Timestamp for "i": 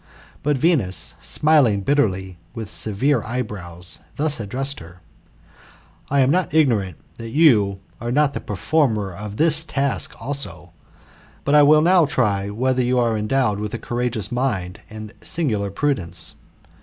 6.09-6.21, 11.53-11.61